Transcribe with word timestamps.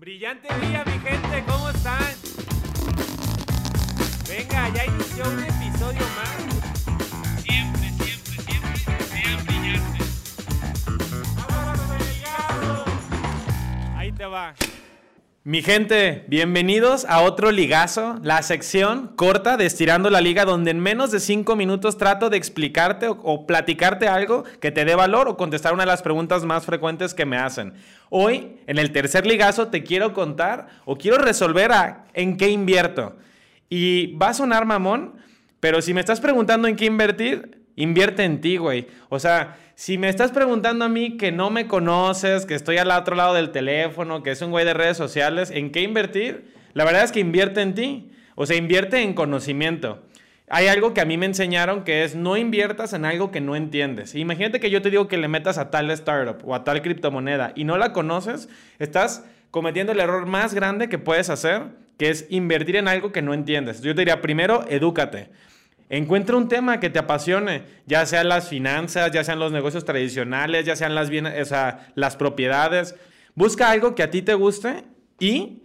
Brillante 0.00 0.46
día, 0.60 0.84
mi 0.86 0.92
gente, 0.92 1.44
¿cómo 1.48 1.70
están? 1.70 1.98
Venga, 4.28 4.68
ya 4.68 4.86
inició 4.86 5.28
un 5.28 5.42
episodio 5.42 6.06
más. 6.14 7.42
Siempre, 7.42 7.90
siempre, 7.98 8.42
siempre 8.44 8.78
sean 9.00 9.44
brillantes. 9.44 10.36
Ahí 13.96 14.12
te 14.12 14.26
va. 14.26 14.54
Mi 15.48 15.62
gente, 15.62 16.26
bienvenidos 16.28 17.06
a 17.08 17.22
otro 17.22 17.50
ligazo, 17.52 18.18
la 18.22 18.42
sección 18.42 19.12
corta 19.16 19.56
de 19.56 19.64
Estirando 19.64 20.10
la 20.10 20.20
Liga, 20.20 20.44
donde 20.44 20.72
en 20.72 20.78
menos 20.78 21.10
de 21.10 21.20
cinco 21.20 21.56
minutos 21.56 21.96
trato 21.96 22.28
de 22.28 22.36
explicarte 22.36 23.06
o, 23.08 23.46
platicarte 23.46 24.08
algo 24.08 24.44
que 24.60 24.72
te 24.72 24.84
dé 24.84 24.94
valor 24.94 25.26
o 25.26 25.38
contestar 25.38 25.72
una 25.72 25.84
de 25.84 25.86
las 25.90 26.02
preguntas 26.02 26.44
más 26.44 26.66
frecuentes 26.66 27.14
que 27.14 27.24
me 27.24 27.38
hacen. 27.38 27.72
Hoy, 28.10 28.58
en 28.66 28.76
el 28.76 28.92
tercer 28.92 29.26
ligazo, 29.26 29.68
te 29.68 29.84
quiero 29.84 30.12
contar 30.12 30.66
o 30.84 30.98
quiero 30.98 31.16
resolver 31.16 31.72
a 31.72 32.04
en 32.12 32.36
qué 32.36 32.50
invierto. 32.50 33.16
Y 33.70 34.18
va 34.18 34.28
a 34.28 34.34
sonar 34.34 34.66
mamón, 34.66 35.14
pero 35.60 35.80
si 35.80 35.94
me 35.94 36.00
estás 36.00 36.20
preguntando 36.20 36.68
en 36.68 36.76
qué 36.76 36.84
invertir, 36.84 37.57
invierte 37.78 38.24
en 38.24 38.40
ti, 38.40 38.56
güey. 38.56 38.86
O 39.08 39.18
sea, 39.18 39.56
si 39.74 39.96
me 39.96 40.08
estás 40.08 40.32
preguntando 40.32 40.84
a 40.84 40.88
mí 40.88 41.16
que 41.16 41.32
no 41.32 41.50
me 41.50 41.66
conoces, 41.66 42.44
que 42.44 42.54
estoy 42.54 42.78
al 42.78 42.90
otro 42.90 43.16
lado 43.16 43.34
del 43.34 43.50
teléfono, 43.50 44.22
que 44.22 44.32
es 44.32 44.42
un 44.42 44.50
güey 44.50 44.64
de 44.64 44.74
redes 44.74 44.96
sociales, 44.96 45.50
¿en 45.50 45.70
qué 45.70 45.82
invertir? 45.82 46.52
La 46.74 46.84
verdad 46.84 47.04
es 47.04 47.12
que 47.12 47.20
invierte 47.20 47.62
en 47.62 47.74
ti. 47.74 48.10
O 48.34 48.46
sea, 48.46 48.56
invierte 48.56 49.02
en 49.02 49.14
conocimiento. 49.14 50.02
Hay 50.50 50.68
algo 50.68 50.94
que 50.94 51.00
a 51.00 51.04
mí 51.04 51.16
me 51.18 51.26
enseñaron 51.26 51.84
que 51.84 52.04
es 52.04 52.14
no 52.14 52.36
inviertas 52.36 52.92
en 52.92 53.04
algo 53.04 53.30
que 53.30 53.40
no 53.40 53.54
entiendes. 53.56 54.14
Imagínate 54.14 54.60
que 54.60 54.70
yo 54.70 54.80
te 54.80 54.90
digo 54.90 55.08
que 55.08 55.18
le 55.18 55.28
metas 55.28 55.58
a 55.58 55.70
tal 55.70 55.90
startup 55.90 56.38
o 56.44 56.54
a 56.54 56.64
tal 56.64 56.80
criptomoneda 56.80 57.52
y 57.54 57.64
no 57.64 57.76
la 57.76 57.92
conoces, 57.92 58.48
estás 58.78 59.24
cometiendo 59.50 59.92
el 59.92 60.00
error 60.00 60.26
más 60.26 60.54
grande 60.54 60.88
que 60.88 60.98
puedes 60.98 61.30
hacer, 61.30 61.64
que 61.98 62.10
es 62.10 62.26
invertir 62.30 62.76
en 62.76 62.88
algo 62.88 63.12
que 63.12 63.22
no 63.22 63.34
entiendes. 63.34 63.82
Yo 63.82 63.94
te 63.94 64.02
diría, 64.02 64.22
primero, 64.22 64.64
edúcate. 64.68 65.30
Encuentra 65.90 66.36
un 66.36 66.48
tema 66.48 66.80
que 66.80 66.90
te 66.90 66.98
apasione, 66.98 67.62
ya 67.86 68.04
sean 68.04 68.28
las 68.28 68.48
finanzas, 68.48 69.10
ya 69.10 69.24
sean 69.24 69.38
los 69.38 69.52
negocios 69.52 69.86
tradicionales, 69.86 70.66
ya 70.66 70.76
sean 70.76 70.94
las, 70.94 72.16
propiedades. 72.16 72.94
Busca 73.34 73.70
algo 73.70 73.94
que 73.94 74.02
a 74.02 74.10
ti 74.10 74.20
te 74.20 74.34
guste 74.34 74.84
y 75.18 75.62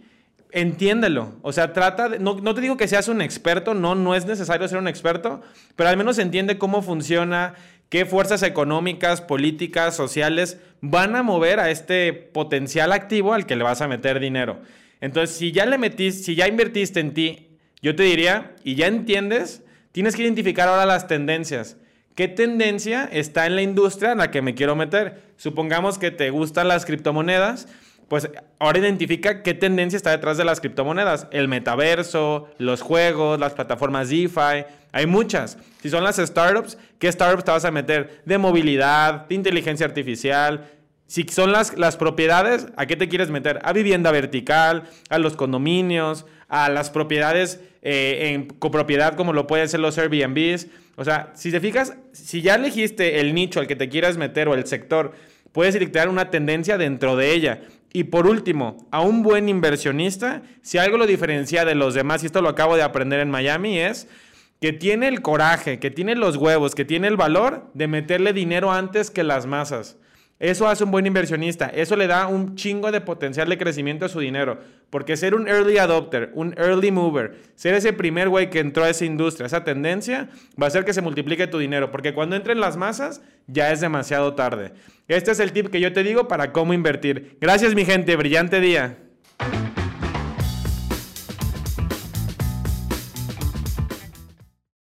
entiéndelo. 0.50 1.34
O 1.42 1.52
sea, 1.52 1.74
trata 1.74 2.08
no, 2.20 2.54
te 2.54 2.60
digo 2.62 2.78
que 2.78 2.88
seas 2.88 3.08
un 3.08 3.20
experto, 3.20 3.74
no, 3.74 3.94
no 3.94 4.14
es 4.14 4.24
necesario 4.24 4.66
ser 4.66 4.78
un 4.78 4.88
experto, 4.88 5.42
pero 5.76 5.90
al 5.90 5.98
menos 5.98 6.18
entiende 6.18 6.56
cómo 6.56 6.80
funciona, 6.80 7.54
qué 7.90 8.06
fuerzas 8.06 8.42
económicas, 8.42 9.20
políticas, 9.20 9.94
sociales 9.94 10.58
van 10.80 11.16
a 11.16 11.22
mover 11.22 11.60
a 11.60 11.70
este 11.70 12.14
potencial 12.14 12.92
activo 12.92 13.34
al 13.34 13.44
que 13.44 13.56
le 13.56 13.64
vas 13.64 13.82
a 13.82 13.88
meter 13.88 14.20
dinero. 14.20 14.60
Entonces, 15.02 15.36
si 15.36 15.52
ya 15.52 15.66
le 15.66 15.76
metiste, 15.76 16.22
si 16.22 16.34
ya 16.34 16.48
invertiste 16.48 17.00
en 17.00 17.12
ti, 17.12 17.58
yo 17.82 17.94
te 17.94 18.04
diría, 18.04 18.54
y 18.64 18.74
ya 18.74 18.86
entiendes, 18.86 19.62
tienes 19.94 20.16
que 20.16 20.24
identificar 20.24 20.66
ahora 20.68 20.84
las 20.84 21.06
tendencias. 21.06 21.76
¿Qué 22.16 22.26
tendencia 22.26 23.08
está 23.12 23.46
en 23.46 23.54
la 23.54 23.62
industria 23.62 24.10
en 24.10 24.18
la 24.18 24.32
que 24.32 24.42
me 24.42 24.54
quiero 24.54 24.74
meter? 24.74 25.22
Supongamos 25.36 25.98
que 25.98 26.10
te 26.10 26.30
gustan 26.30 26.66
las 26.66 26.84
criptomonedas 26.84 27.68
pues 28.08 28.28
ahora 28.58 28.78
identifica 28.78 29.42
qué 29.42 29.54
tendencia 29.54 29.96
está 29.96 30.10
detrás 30.10 30.36
de 30.36 30.44
las 30.44 30.60
criptomonedas. 30.60 31.26
El 31.30 31.48
metaverso, 31.48 32.48
los 32.58 32.82
juegos, 32.82 33.38
las 33.38 33.54
plataformas 33.54 34.10
DeFi. 34.10 34.66
Hay 34.92 35.06
muchas. 35.06 35.58
Si 35.82 35.90
son 35.90 36.04
las 36.04 36.16
startups, 36.16 36.78
¿qué 36.98 37.10
startups 37.10 37.44
te 37.44 37.50
vas 37.50 37.64
a 37.64 37.70
meter? 37.70 38.22
De 38.24 38.38
movilidad, 38.38 39.26
de 39.26 39.34
inteligencia 39.34 39.86
artificial. 39.86 40.70
Si 41.06 41.24
son 41.30 41.52
las, 41.52 41.76
las 41.76 41.96
propiedades, 41.96 42.66
¿a 42.76 42.86
qué 42.86 42.96
te 42.96 43.08
quieres 43.08 43.30
meter? 43.30 43.60
A 43.62 43.72
vivienda 43.72 44.10
vertical, 44.10 44.84
a 45.10 45.18
los 45.18 45.36
condominios, 45.36 46.26
a 46.48 46.68
las 46.70 46.90
propiedades 46.90 47.60
eh, 47.82 48.30
en 48.32 48.46
copropiedad 48.46 49.14
como 49.14 49.32
lo 49.32 49.46
pueden 49.46 49.68
ser 49.68 49.80
los 49.80 49.98
Airbnbs. 49.98 50.68
O 50.96 51.04
sea, 51.04 51.32
si 51.34 51.50
te 51.50 51.60
fijas, 51.60 51.94
si 52.12 52.40
ya 52.40 52.54
elegiste 52.54 53.20
el 53.20 53.34
nicho 53.34 53.60
al 53.60 53.66
que 53.66 53.76
te 53.76 53.88
quieras 53.88 54.16
meter 54.16 54.48
o 54.48 54.54
el 54.54 54.66
sector, 54.66 55.12
puedes 55.52 55.78
dictar 55.78 56.08
una 56.08 56.30
tendencia 56.30 56.78
dentro 56.78 57.16
de 57.16 57.32
ella. 57.32 57.62
Y 57.92 58.04
por 58.04 58.26
último, 58.26 58.88
a 58.90 59.00
un 59.00 59.22
buen 59.22 59.48
inversionista, 59.48 60.42
si 60.62 60.78
algo 60.78 60.98
lo 60.98 61.06
diferencia 61.06 61.64
de 61.64 61.76
los 61.76 61.94
demás, 61.94 62.22
y 62.22 62.26
esto 62.26 62.42
lo 62.42 62.48
acabo 62.48 62.74
de 62.76 62.82
aprender 62.82 63.20
en 63.20 63.30
Miami, 63.30 63.78
es 63.78 64.08
que 64.60 64.72
tiene 64.72 65.06
el 65.08 65.22
coraje, 65.22 65.78
que 65.78 65.90
tiene 65.90 66.16
los 66.16 66.36
huevos, 66.36 66.74
que 66.74 66.84
tiene 66.84 67.06
el 67.06 67.16
valor 67.16 67.70
de 67.74 67.86
meterle 67.86 68.32
dinero 68.32 68.72
antes 68.72 69.10
que 69.10 69.22
las 69.22 69.46
masas. 69.46 69.96
Eso 70.44 70.68
hace 70.68 70.84
un 70.84 70.90
buen 70.90 71.06
inversionista. 71.06 71.68
Eso 71.68 71.96
le 71.96 72.06
da 72.06 72.26
un 72.26 72.54
chingo 72.54 72.92
de 72.92 73.00
potencial 73.00 73.48
de 73.48 73.56
crecimiento 73.56 74.04
a 74.04 74.10
su 74.10 74.20
dinero. 74.20 74.58
Porque 74.90 75.16
ser 75.16 75.34
un 75.34 75.48
early 75.48 75.78
adopter, 75.78 76.32
un 76.34 76.54
early 76.58 76.90
mover, 76.90 77.36
ser 77.54 77.72
ese 77.72 77.94
primer 77.94 78.28
güey 78.28 78.50
que 78.50 78.58
entró 78.58 78.84
a 78.84 78.90
esa 78.90 79.06
industria, 79.06 79.46
esa 79.46 79.64
tendencia, 79.64 80.28
va 80.60 80.66
a 80.66 80.68
hacer 80.68 80.84
que 80.84 80.92
se 80.92 81.00
multiplique 81.00 81.46
tu 81.46 81.58
dinero. 81.58 81.90
Porque 81.90 82.12
cuando 82.12 82.36
entren 82.36 82.60
las 82.60 82.76
masas, 82.76 83.22
ya 83.46 83.72
es 83.72 83.80
demasiado 83.80 84.34
tarde. 84.34 84.72
Este 85.08 85.30
es 85.30 85.40
el 85.40 85.52
tip 85.52 85.68
que 85.68 85.80
yo 85.80 85.94
te 85.94 86.02
digo 86.02 86.28
para 86.28 86.52
cómo 86.52 86.74
invertir. 86.74 87.38
Gracias, 87.40 87.74
mi 87.74 87.86
gente. 87.86 88.14
Brillante 88.14 88.60
día. 88.60 88.98